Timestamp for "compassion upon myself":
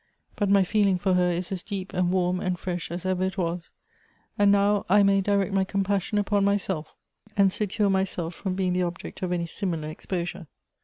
5.63-6.95